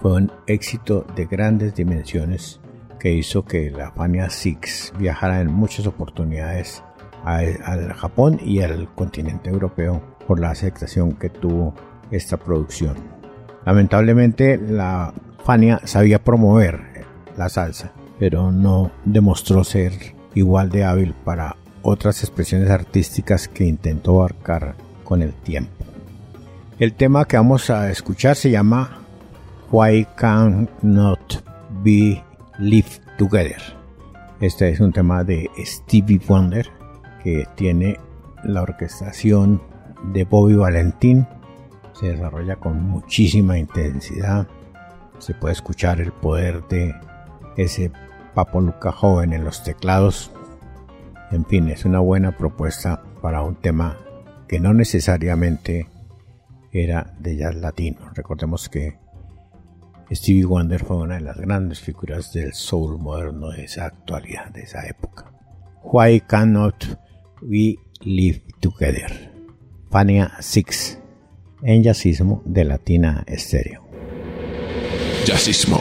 fue 0.01 0.13
un 0.13 0.31
éxito 0.47 1.05
de 1.15 1.25
grandes 1.25 1.75
dimensiones 1.75 2.59
que 2.99 3.13
hizo 3.13 3.45
que 3.45 3.69
la 3.71 3.91
Fania 3.91 4.29
Six 4.29 4.93
viajara 4.97 5.41
en 5.41 5.51
muchas 5.51 5.87
oportunidades 5.87 6.83
al 7.23 7.93
Japón 7.93 8.39
y 8.43 8.61
al 8.61 8.93
continente 8.95 9.49
europeo 9.49 10.01
por 10.27 10.39
la 10.39 10.51
aceptación 10.51 11.13
que 11.13 11.29
tuvo 11.29 11.73
esta 12.11 12.37
producción. 12.37 12.95
Lamentablemente 13.65 14.57
la 14.57 15.13
Fania 15.43 15.81
sabía 15.83 16.23
promover 16.23 17.05
la 17.37 17.49
salsa, 17.49 17.91
pero 18.19 18.51
no 18.51 18.91
demostró 19.05 19.63
ser 19.63 19.93
igual 20.33 20.69
de 20.69 20.83
hábil 20.83 21.13
para 21.25 21.55
otras 21.81 22.23
expresiones 22.23 22.69
artísticas 22.69 23.47
que 23.47 23.65
intentó 23.65 24.19
abarcar 24.19 24.75
con 25.03 25.21
el 25.21 25.33
tiempo. 25.33 25.88
El 26.79 26.93
tema 26.93 27.25
que 27.25 27.35
vamos 27.35 27.69
a 27.69 27.91
escuchar 27.91 28.37
se 28.37 28.51
llama 28.51 29.01
Why 29.69 30.07
Can 30.15 30.69
Not 30.81 31.43
Be 31.83 32.23
Live 32.57 33.01
Together. 33.17 33.61
Este 34.39 34.69
es 34.69 34.79
un 34.79 34.93
tema 34.93 35.25
de 35.25 35.49
Stevie 35.57 36.21
Wonder 36.25 36.69
que 37.21 37.45
tiene 37.55 37.99
la 38.45 38.61
orquestación 38.61 39.61
de 40.13 40.23
Bobby 40.23 40.55
Valentín. 40.55 41.27
Se 41.91 42.13
desarrolla 42.13 42.55
con 42.55 42.81
muchísima 42.81 43.57
intensidad. 43.57 44.47
Se 45.17 45.33
puede 45.33 45.55
escuchar 45.55 45.99
el 45.99 46.13
poder 46.13 46.65
de 46.69 46.95
ese 47.57 47.91
Papo 48.33 48.61
Luca 48.61 48.93
joven 48.93 49.33
en 49.33 49.43
los 49.43 49.63
teclados. 49.63 50.31
En 51.31 51.43
fin, 51.43 51.67
es 51.67 51.83
una 51.83 51.99
buena 51.99 52.37
propuesta 52.37 53.03
para 53.21 53.41
un 53.41 53.55
tema 53.55 53.97
que 54.47 54.61
no 54.61 54.73
necesariamente 54.73 55.89
era 56.71 57.13
de 57.19 57.35
jazz 57.35 57.55
latino. 57.55 58.11
Recordemos 58.13 58.69
que 58.69 58.97
Stevie 60.11 60.45
Wonder 60.45 60.83
fue 60.83 60.97
una 60.97 61.15
de 61.15 61.21
las 61.21 61.37
grandes 61.37 61.79
figuras 61.79 62.33
del 62.33 62.53
soul 62.53 62.97
moderno 62.99 63.49
de 63.51 63.65
esa 63.65 63.85
actualidad, 63.85 64.51
de 64.51 64.61
esa 64.61 64.87
época. 64.87 65.31
Why 65.83 66.21
Cannot 66.21 66.97
We 67.41 67.75
Live 68.01 68.43
Together? 68.59 69.31
Fania 69.89 70.31
Six, 70.39 70.99
en 71.63 71.83
jazzismo 71.83 72.41
de 72.45 72.65
Latina 72.65 73.23
Estéreo. 73.27 73.83
Jazzismo. 75.25 75.79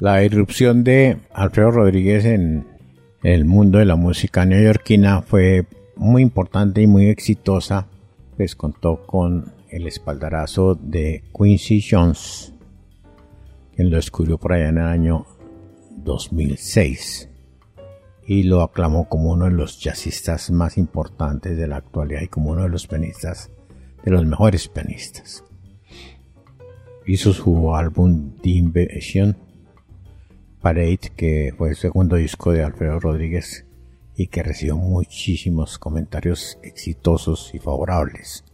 La 0.00 0.22
irrupción 0.22 0.84
de 0.84 1.18
Alfredo 1.32 1.72
Rodríguez 1.72 2.24
en 2.24 2.68
el 3.24 3.44
mundo 3.44 3.78
de 3.78 3.84
la 3.84 3.96
música 3.96 4.46
neoyorquina 4.46 5.22
fue 5.22 5.66
muy 5.96 6.22
importante 6.22 6.80
y 6.80 6.86
muy 6.86 7.08
exitosa, 7.08 7.88
pues 8.36 8.54
contó 8.54 9.04
con 9.04 9.52
el 9.70 9.88
espaldarazo 9.88 10.76
de 10.76 11.24
Quincy 11.36 11.82
Jones, 11.82 12.54
quien 13.74 13.90
lo 13.90 13.96
descubrió 13.96 14.38
por 14.38 14.52
allá 14.52 14.68
en 14.68 14.78
el 14.78 14.86
año 14.86 15.26
2006 15.96 17.28
y 18.24 18.44
lo 18.44 18.62
aclamó 18.62 19.08
como 19.08 19.32
uno 19.32 19.46
de 19.46 19.50
los 19.50 19.80
jazzistas 19.80 20.52
más 20.52 20.78
importantes 20.78 21.56
de 21.56 21.66
la 21.66 21.78
actualidad 21.78 22.20
y 22.22 22.28
como 22.28 22.50
uno 22.50 22.62
de 22.62 22.68
los 22.68 22.86
pianistas, 22.86 23.50
de 24.04 24.12
los 24.12 24.24
mejores 24.24 24.68
pianistas. 24.68 25.42
Hizo 27.04 27.32
su 27.32 27.74
álbum 27.74 28.36
The 28.40 28.50
Invasion 28.50 29.47
Parade, 30.60 31.12
que 31.16 31.54
fue 31.56 31.70
el 31.70 31.76
segundo 31.76 32.16
disco 32.16 32.52
de 32.52 32.62
Alfredo 32.62 33.00
Rodríguez 33.00 33.66
y 34.16 34.26
que 34.26 34.42
recibió 34.42 34.76
muchísimos 34.76 35.78
comentarios 35.78 36.58
exitosos 36.62 37.52
y 37.54 37.58
favorables. 37.58 38.44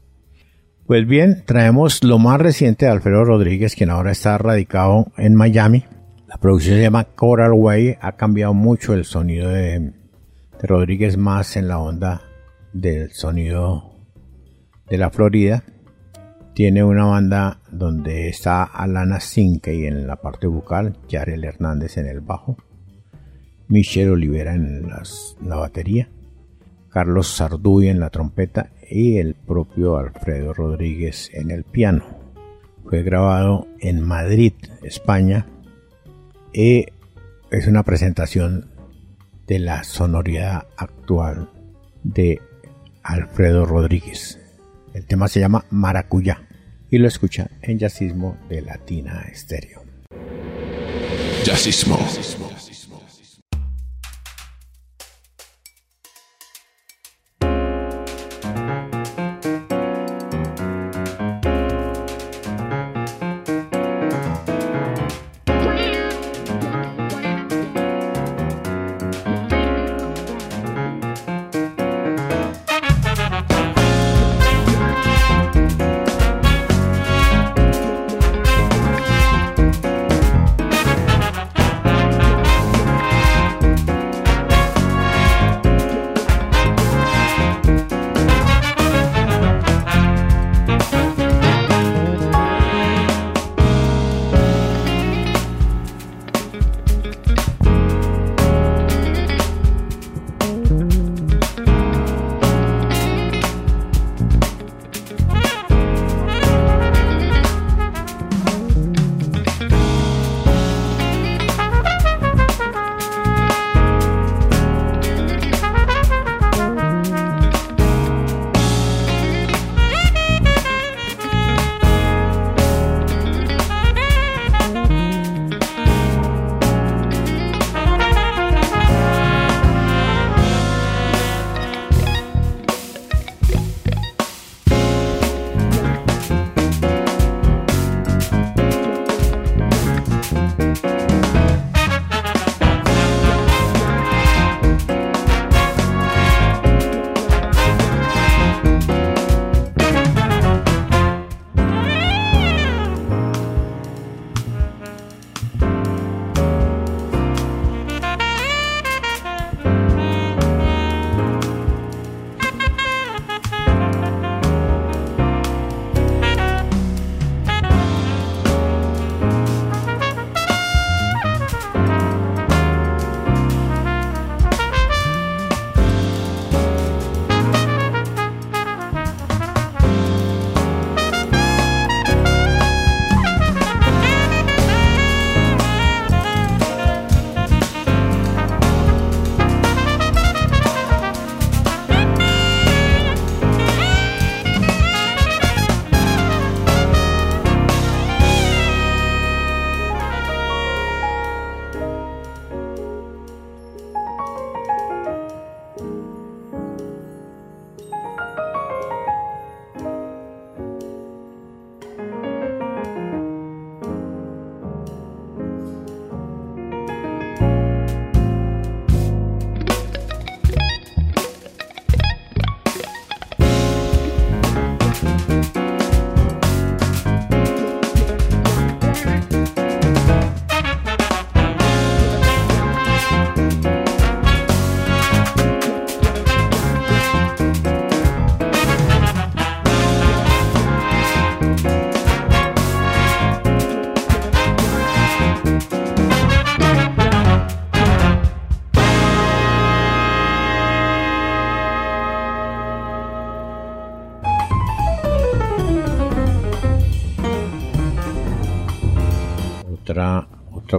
Pues 0.86 1.06
bien, 1.06 1.44
traemos 1.46 2.04
lo 2.04 2.18
más 2.18 2.40
reciente 2.40 2.84
de 2.84 2.92
Alfredo 2.92 3.24
Rodríguez, 3.24 3.74
quien 3.74 3.90
ahora 3.90 4.12
está 4.12 4.36
radicado 4.36 5.06
en 5.16 5.34
Miami. 5.34 5.84
La 6.28 6.36
producción 6.36 6.76
se 6.76 6.82
llama 6.82 7.04
Coral 7.04 7.52
Way, 7.52 7.96
ha 8.00 8.16
cambiado 8.16 8.52
mucho 8.52 8.92
el 8.92 9.04
sonido 9.04 9.48
de, 9.48 9.80
de 9.80 10.66
Rodríguez 10.66 11.16
más 11.16 11.56
en 11.56 11.68
la 11.68 11.78
onda 11.78 12.22
del 12.72 13.12
sonido 13.12 13.94
de 14.88 14.98
la 14.98 15.10
Florida 15.10 15.64
tiene 16.54 16.84
una 16.84 17.04
banda 17.04 17.58
donde 17.70 18.28
está 18.28 18.62
Alana 18.62 19.18
Sinkey 19.18 19.86
en 19.86 20.06
la 20.06 20.16
parte 20.16 20.46
vocal, 20.46 20.96
Yarel 21.08 21.44
Hernández 21.44 21.98
en 21.98 22.06
el 22.06 22.20
bajo, 22.20 22.56
Michelle 23.66 24.10
Olivera 24.10 24.54
en 24.54 24.88
la 24.88 25.56
batería, 25.56 26.08
Carlos 26.90 27.26
Sarduy 27.26 27.88
en 27.88 27.98
la 27.98 28.10
trompeta 28.10 28.70
y 28.88 29.18
el 29.18 29.34
propio 29.34 29.96
Alfredo 29.96 30.54
Rodríguez 30.54 31.28
en 31.34 31.50
el 31.50 31.64
piano. 31.64 32.04
Fue 32.84 33.02
grabado 33.02 33.66
en 33.80 34.00
Madrid, 34.00 34.52
España, 34.82 35.46
y 36.52 36.86
es 37.50 37.66
una 37.66 37.82
presentación 37.82 38.70
de 39.48 39.58
la 39.58 39.82
sonoridad 39.82 40.68
actual 40.76 41.50
de 42.04 42.40
Alfredo 43.02 43.66
Rodríguez. 43.66 44.43
El 44.94 45.06
tema 45.06 45.26
se 45.26 45.40
llama 45.40 45.64
Maracuyá 45.70 46.42
y 46.88 46.98
lo 46.98 47.08
escucha 47.08 47.50
en 47.62 47.80
Jazzismo 47.80 48.38
de 48.48 48.62
Latina 48.62 49.26
Estéreo. 49.30 49.82
Jazzismo. 51.44 51.98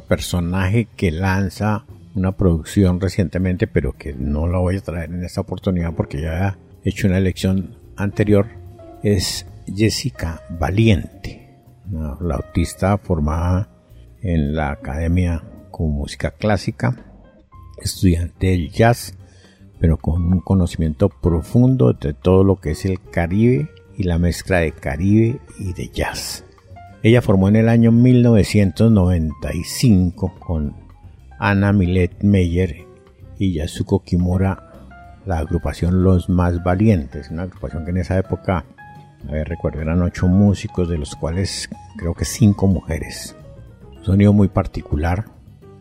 Personaje 0.05 0.87
que 0.95 1.11
lanza 1.11 1.85
una 2.15 2.31
producción 2.31 2.99
recientemente, 2.99 3.67
pero 3.67 3.93
que 3.93 4.13
no 4.13 4.47
la 4.47 4.59
voy 4.59 4.77
a 4.77 4.81
traer 4.81 5.11
en 5.11 5.23
esta 5.23 5.41
oportunidad 5.41 5.93
porque 5.93 6.21
ya 6.21 6.57
he 6.83 6.89
hecho 6.89 7.07
una 7.07 7.17
elección 7.17 7.75
anterior, 7.97 8.47
es 9.03 9.45
Jessica 9.67 10.41
Valiente, 10.49 11.59
una 11.91 12.15
flautista 12.15 12.97
formada 12.97 13.69
en 14.21 14.55
la 14.55 14.71
Academia 14.71 15.43
con 15.71 15.91
Música 15.91 16.31
Clásica, 16.31 16.95
estudiante 17.81 18.47
del 18.47 18.71
jazz, 18.71 19.13
pero 19.79 19.97
con 19.97 20.23
un 20.23 20.39
conocimiento 20.39 21.09
profundo 21.09 21.93
de 21.93 22.13
todo 22.13 22.43
lo 22.43 22.55
que 22.55 22.71
es 22.71 22.85
el 22.85 23.01
Caribe 23.01 23.69
y 23.97 24.03
la 24.03 24.17
mezcla 24.17 24.59
de 24.59 24.71
Caribe 24.71 25.39
y 25.59 25.73
de 25.73 25.89
jazz. 25.89 26.45
Ella 27.05 27.21
formó 27.21 27.47
en 27.49 27.55
el 27.55 27.69
año 27.69 27.91
1995 27.91 30.33
con 30.39 30.73
Ana 31.37 31.71
Milet 31.71 32.23
Meyer 32.23 32.87
y 33.37 33.53
Yasuko 33.53 34.01
Kimura 34.01 34.71
la 35.27 35.37
agrupación 35.37 36.01
Los 36.01 36.29
Más 36.29 36.63
Valientes, 36.63 37.29
una 37.29 37.43
agrupación 37.43 37.85
que 37.85 37.91
en 37.91 37.97
esa 37.97 38.17
época, 38.17 38.65
a 39.29 39.31
ver, 39.31 39.47
recuerdo, 39.47 39.81
eran 39.81 40.01
ocho 40.01 40.27
músicos, 40.27 40.89
de 40.89 40.97
los 40.97 41.15
cuales 41.15 41.69
creo 41.95 42.15
que 42.15 42.25
cinco 42.25 42.65
mujeres. 42.65 43.35
Un 43.97 44.03
sonido 44.03 44.33
muy 44.33 44.47
particular. 44.47 45.25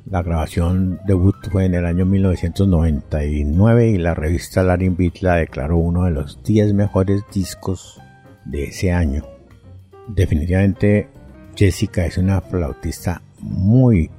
La 0.04 0.22
grabación 0.22 1.00
debut 1.06 1.36
fue 1.50 1.64
en 1.64 1.72
el 1.72 1.86
año 1.86 2.04
1999 2.04 3.88
y 3.88 3.96
la 3.96 4.12
revista 4.12 4.62
Larin 4.62 4.94
Beat 4.94 5.22
la 5.22 5.36
declaró 5.36 5.78
uno 5.78 6.04
de 6.04 6.10
los 6.10 6.42
10 6.42 6.74
mejores 6.74 7.22
discos 7.32 7.98
de 8.44 8.64
ese 8.64 8.92
año. 8.92 9.24
Definitivamente 10.08 11.08
Jessica 11.56 12.04
es 12.04 12.18
una 12.18 12.40
flautista 12.40 13.22
muy 13.40 14.10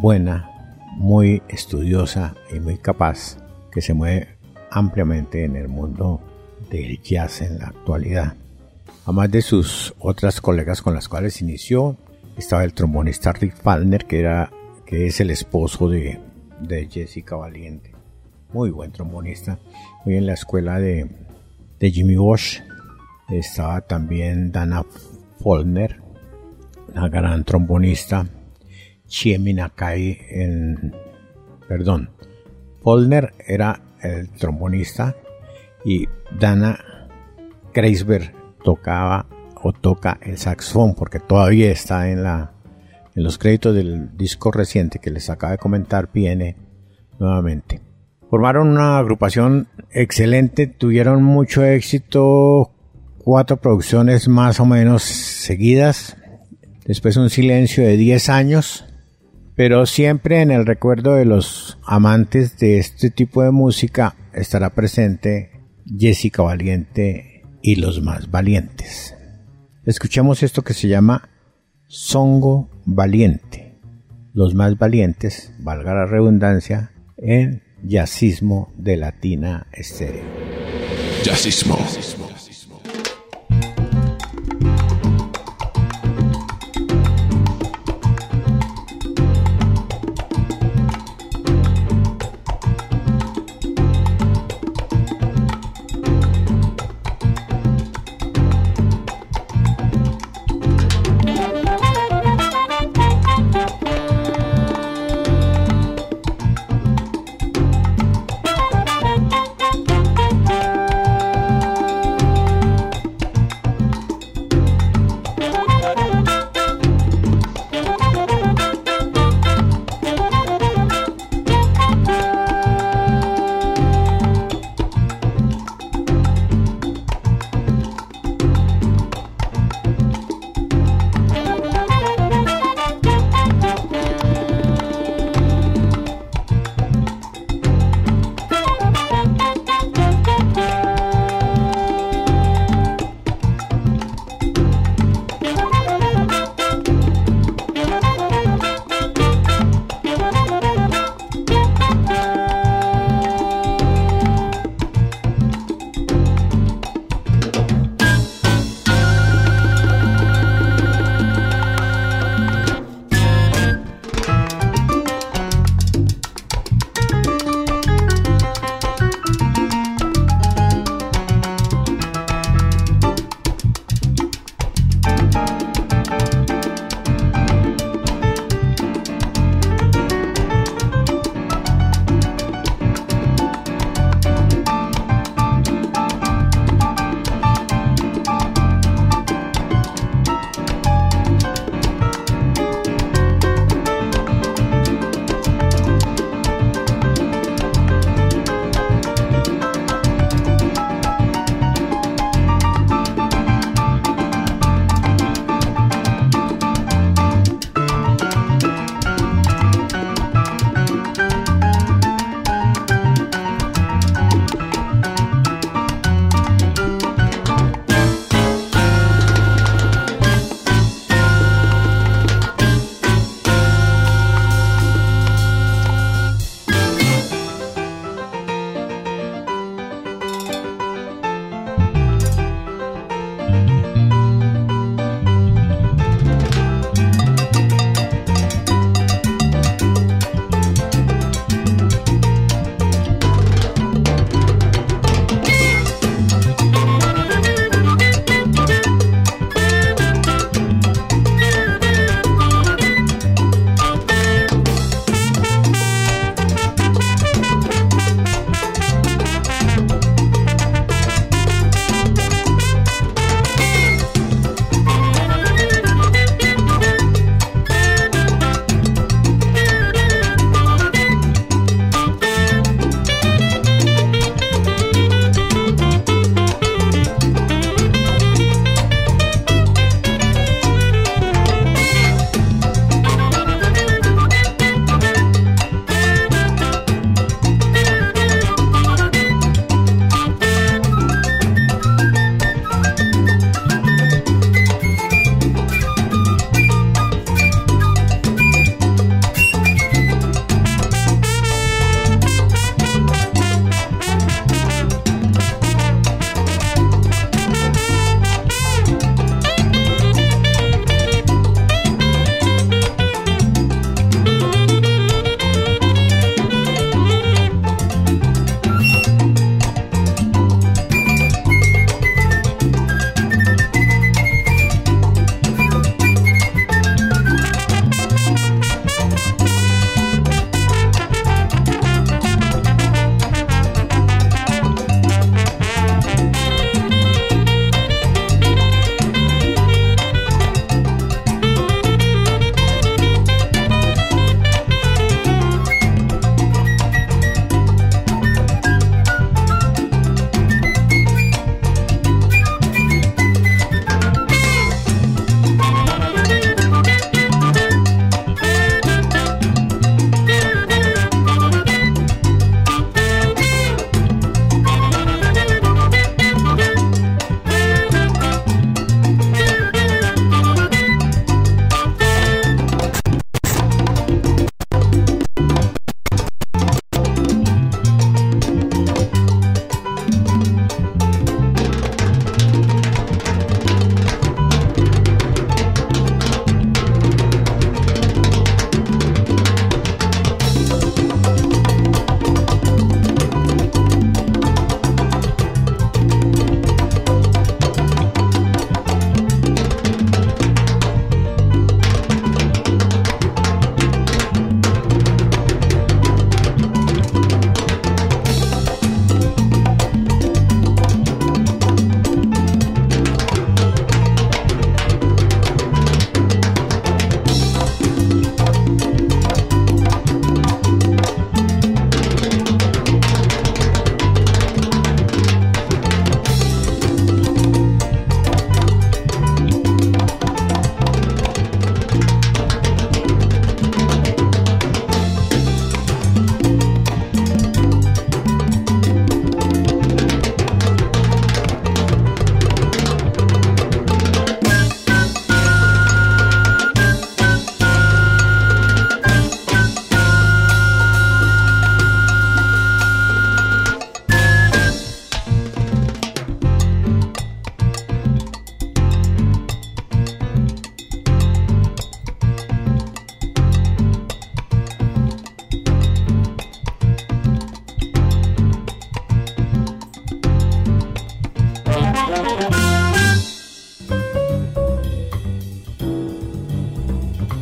buena, 0.00 0.50
muy 0.96 1.42
estudiosa 1.48 2.34
y 2.54 2.60
muy 2.60 2.78
capaz 2.78 3.36
que 3.70 3.80
se 3.80 3.94
mueve 3.94 4.28
ampliamente 4.70 5.44
en 5.44 5.56
el 5.56 5.68
mundo 5.68 6.20
del 6.70 7.00
jazz 7.02 7.42
en 7.42 7.58
la 7.58 7.66
actualidad. 7.66 8.34
Además 9.04 9.30
de 9.30 9.42
sus 9.42 9.94
otras 9.98 10.40
colegas 10.40 10.80
con 10.80 10.94
las 10.94 11.08
cuales 11.08 11.40
inició, 11.42 11.96
estaba 12.36 12.64
el 12.64 12.72
trombonista 12.72 13.32
Rick 13.32 13.56
Falner, 13.56 14.06
que, 14.06 14.20
era, 14.20 14.50
que 14.86 15.06
es 15.06 15.20
el 15.20 15.30
esposo 15.30 15.88
de, 15.88 16.18
de 16.60 16.88
Jessica 16.90 17.36
Valiente. 17.36 17.92
Muy 18.52 18.70
buen 18.70 18.92
trombonista. 18.92 19.58
Muy 20.04 20.16
en 20.16 20.26
la 20.26 20.34
escuela 20.34 20.80
de, 20.80 21.10
de 21.78 21.90
Jimmy 21.90 22.16
Bosch. 22.16 22.62
Estaba 23.28 23.80
también 23.82 24.52
Dana 24.52 24.84
Follner, 25.44 26.00
una 26.94 27.10
gran 27.10 27.44
trombonista. 27.44 28.26
Chiemi 29.06 29.52
Nakai 29.52 30.18
en... 30.30 30.94
Perdón. 31.68 32.08
Follner 32.80 33.34
era 33.46 33.78
el 34.02 34.30
trombonista, 34.30 35.14
y 35.84 36.08
Dana 36.40 36.78
Kreisberg 37.74 38.32
tocaba 38.64 39.26
o 39.62 39.74
toca 39.74 40.18
el 40.22 40.38
saxofón, 40.38 40.94
porque 40.94 41.20
todavía 41.20 41.70
está 41.70 42.08
en, 42.08 42.22
la, 42.22 42.52
en 43.14 43.22
los 43.22 43.36
créditos 43.36 43.74
del 43.74 44.16
disco 44.16 44.50
reciente 44.50 44.98
que 44.98 45.10
les 45.10 45.28
acaba 45.28 45.52
de 45.52 45.58
comentar, 45.58 46.08
viene 46.10 46.56
nuevamente. 47.18 47.82
Formaron 48.30 48.68
una 48.68 48.96
agrupación 48.96 49.68
excelente, 49.90 50.66
tuvieron 50.66 51.22
mucho 51.22 51.62
éxito, 51.64 52.73
cuatro 53.24 53.56
producciones 53.56 54.28
más 54.28 54.60
o 54.60 54.66
menos 54.66 55.02
seguidas, 55.02 56.16
después 56.84 57.16
un 57.16 57.30
silencio 57.30 57.82
de 57.82 57.96
10 57.96 58.28
años, 58.28 58.84
pero 59.56 59.86
siempre 59.86 60.42
en 60.42 60.50
el 60.50 60.66
recuerdo 60.66 61.14
de 61.14 61.24
los 61.24 61.78
amantes 61.86 62.58
de 62.58 62.78
este 62.78 63.10
tipo 63.10 63.42
de 63.42 63.50
música 63.50 64.14
estará 64.34 64.70
presente 64.70 65.50
Jessica 65.86 66.42
Valiente 66.42 67.42
y 67.62 67.76
los 67.76 68.02
más 68.02 68.30
valientes. 68.30 69.16
Escuchemos 69.86 70.42
esto 70.42 70.62
que 70.62 70.74
se 70.74 70.88
llama 70.88 71.30
Songo 71.86 72.68
Valiente. 72.84 73.78
Los 74.34 74.54
más 74.54 74.76
valientes, 74.76 75.54
valga 75.60 75.94
la 75.94 76.06
redundancia, 76.06 76.90
en 77.16 77.62
Yacismo 77.82 78.72
de 78.76 78.96
Latina 78.96 79.66
Estéreo. 79.72 80.24
Yacismo. 81.22 81.78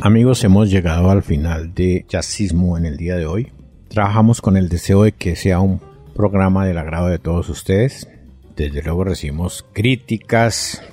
Amigos, 0.05 0.43
hemos 0.43 0.69
llegado 0.69 1.11
al 1.11 1.23
final 1.23 1.73
de 1.73 2.05
Jazzismo 2.09 2.77
en 2.77 2.85
el 2.85 2.97
día 2.97 3.15
de 3.15 3.25
hoy. 3.25 3.53
Trabajamos 3.87 4.41
con 4.41 4.57
el 4.57 4.67
deseo 4.67 5.03
de 5.03 5.13
que 5.13 5.37
sea 5.37 5.61
un 5.61 5.79
programa 6.13 6.65
del 6.65 6.77
agrado 6.77 7.07
de 7.07 7.19
todos 7.19 7.47
ustedes. 7.47 8.09
Desde 8.57 8.83
luego 8.83 9.05
recibimos 9.05 9.65
críticas, 9.71 10.83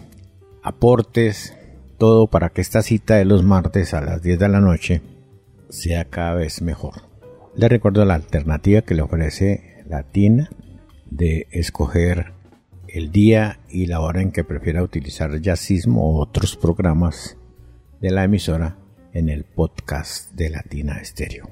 aportes, 0.62 1.56
todo 1.98 2.28
para 2.28 2.50
que 2.50 2.60
esta 2.60 2.82
cita 2.82 3.16
de 3.16 3.24
los 3.24 3.42
martes 3.42 3.94
a 3.94 4.00
las 4.00 4.22
10 4.22 4.38
de 4.38 4.48
la 4.48 4.60
noche 4.60 5.02
sea 5.70 6.04
cada 6.04 6.34
vez 6.34 6.62
mejor. 6.62 7.02
Les 7.56 7.68
recuerdo 7.68 8.04
la 8.04 8.14
alternativa 8.14 8.82
que 8.82 8.94
le 8.94 9.02
ofrece 9.02 9.82
Latina 9.88 10.50
de 11.10 11.48
escoger 11.50 12.32
el 12.86 13.10
día 13.10 13.58
y 13.68 13.86
la 13.86 13.98
hora 14.02 14.22
en 14.22 14.30
que 14.30 14.44
prefiera 14.44 14.84
utilizar 14.84 15.40
Jazzismo 15.40 16.12
o 16.12 16.22
otros 16.22 16.56
programas 16.56 17.36
de 18.00 18.12
la 18.12 18.22
emisora 18.22 18.76
en 19.12 19.28
el 19.28 19.44
podcast 19.44 20.32
de 20.32 20.50
Latina 20.50 20.98
Estéreo. 21.00 21.48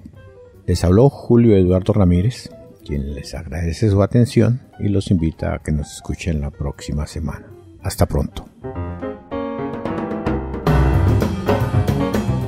Les 0.67 0.85
habló 0.85 1.09
Julio 1.09 1.57
Eduardo 1.57 1.93
Ramírez, 1.93 2.51
quien 2.85 3.15
les 3.15 3.35
agradece 3.35 3.91
su 3.91 4.03
atención 4.03 4.61
y 4.79 4.89
los 4.89 5.11
invita 5.11 5.55
a 5.55 5.59
que 5.59 5.73
nos 5.73 5.93
escuchen 5.95 6.41
la 6.41 6.51
próxima 6.51 7.07
semana. 7.07 7.47
Hasta 7.83 8.07
pronto. 8.07 8.47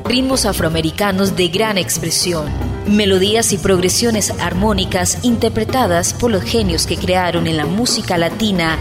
Ritmos 0.04 0.44
afroamericanos 0.44 1.36
de 1.36 1.48
gran 1.48 1.78
expresión, 1.78 2.46
melodías 2.88 3.52
y 3.52 3.58
progresiones 3.58 4.30
armónicas 4.40 5.24
interpretadas 5.24 6.14
por 6.14 6.32
los 6.32 6.42
genios 6.42 6.86
que 6.86 6.96
crearon 6.96 7.46
en 7.46 7.56
la 7.56 7.66
música 7.66 8.18
latina 8.18 8.76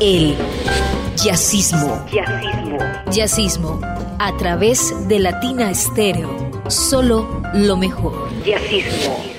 el 0.00 0.34
jazzismo. 1.16 2.06
Jazzismo. 2.10 2.78
Jazzismo 3.10 3.97
a 4.18 4.36
través 4.36 5.08
de 5.08 5.20
Latina 5.20 5.70
Estéreo. 5.70 6.28
Solo 6.68 7.42
lo 7.54 7.76
mejor. 7.76 8.28
Jazzismo. 8.44 9.37